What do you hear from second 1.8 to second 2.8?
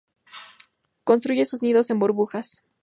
en burbujas.